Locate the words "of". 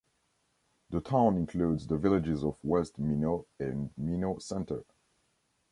2.43-2.57